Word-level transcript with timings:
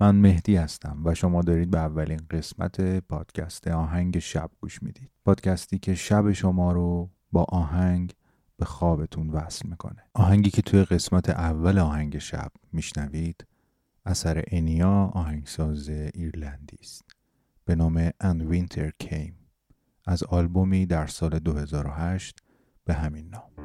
من 0.00 0.16
مهدی 0.16 0.56
هستم 0.56 1.00
و 1.04 1.14
شما 1.14 1.42
دارید 1.42 1.70
به 1.70 1.78
اولین 1.78 2.20
قسمت 2.30 2.80
پادکست 2.80 3.68
آهنگ 3.68 4.18
شب 4.18 4.50
گوش 4.60 4.82
می‌دید. 4.82 5.10
پادکستی 5.24 5.78
که 5.78 5.94
شب 5.94 6.32
شما 6.32 6.72
رو 6.72 7.10
با 7.32 7.44
آهنگ 7.48 8.14
به 8.56 8.64
خوابتون 8.64 9.30
وصل 9.30 9.68
می‌کنه. 9.68 10.02
آهنگی 10.14 10.50
که 10.50 10.62
توی 10.62 10.84
قسمت 10.84 11.30
اول 11.30 11.78
آهنگ 11.78 12.18
شب 12.18 12.50
میشنوید 12.72 13.46
اثر 14.06 14.44
انیا 14.46 15.10
آهنگساز 15.14 15.88
ایرلندی 15.88 16.76
است. 16.80 17.02
به 17.64 17.74
نام 17.74 18.08
And 18.10 18.52
Winter 18.52 18.90
Came. 19.04 19.34
از 20.06 20.22
آلبومی 20.22 20.86
در 20.86 21.06
سال 21.06 21.38
2008 21.38 22.38
به 22.84 22.94
همین 22.94 23.28
نام. 23.28 23.57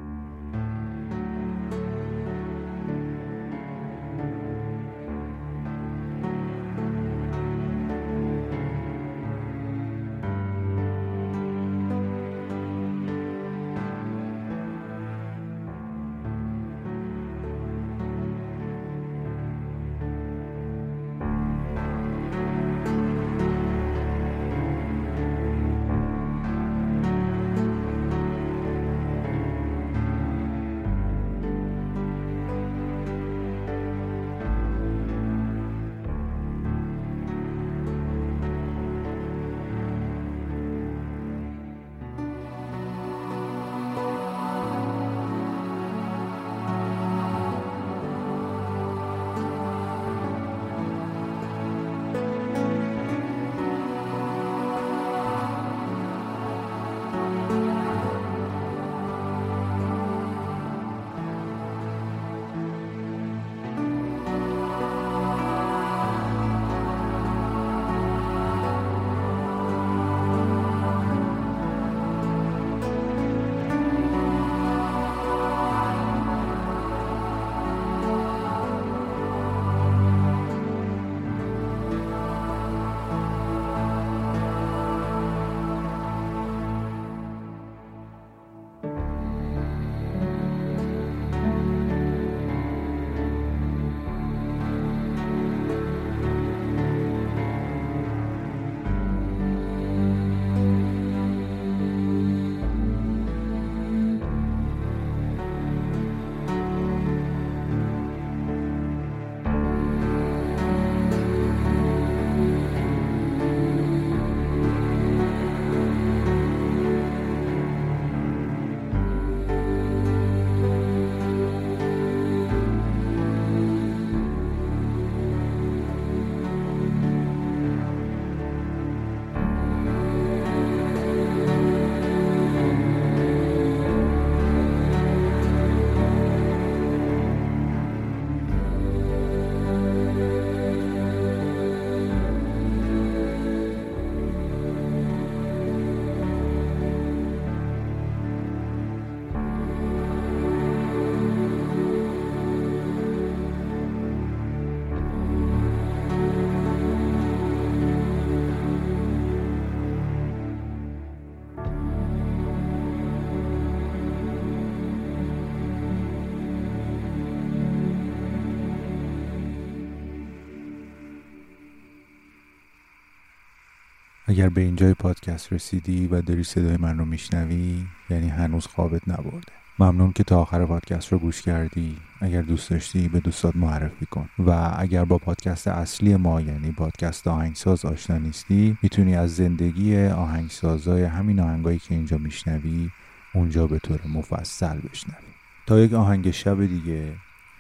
اگر 174.28 174.50
به 174.50 174.62
اینجای 174.62 174.94
پادکست 174.94 175.54
رسیدی 175.54 176.08
و 176.08 176.22
داری 176.22 176.44
صدای 176.44 176.78
من 176.78 176.98
رو 176.98 177.06
میشنوی 177.06 177.86
یعنی 178.10 178.30
هنوز 178.30 178.68
خوابت 178.68 179.08
نبرده. 179.08 179.52
ممنون 179.80 180.12
که 180.12 180.24
تا 180.24 180.42
آخر 180.42 180.66
پادکست 180.66 181.12
رو 181.12 181.20
گوش 181.20 181.42
کردی. 181.42 181.98
اگر 182.22 182.42
دوست 182.42 182.70
داشتی 182.70 183.08
به 183.08 183.20
دوستات 183.20 183.56
معرفی 183.56 184.06
کن. 184.06 184.30
و 184.40 184.76
اگر 184.78 185.06
با 185.06 185.18
پادکست 185.18 185.68
اصلی 185.68 186.16
ما 186.16 186.42
یعنی 186.42 186.72
پادکست 186.72 187.28
آهنگساز 187.28 187.86
آشنا 187.86 188.18
نیستی 188.18 188.78
می‌تونی 188.82 189.16
از 189.16 189.36
زندگی 189.36 190.08
آهنگسازای 190.08 191.04
همین 191.04 191.40
آهنگایی 191.40 191.80
که 191.80 191.96
اینجا 191.96 192.18
میشنوی 192.18 192.90
اونجا 193.34 193.68
به 193.68 193.80
طور 193.80 194.00
مفصل 194.08 194.78
بشنوی. 194.78 195.34
تا 195.66 195.80
یک 195.80 195.94
آهنگ 195.94 196.32
شب 196.32 196.66
دیگه 196.66 197.14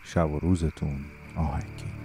شب 0.03 0.31
و 0.31 0.39
روزتون 0.39 0.95
آهنگی. 1.35 2.02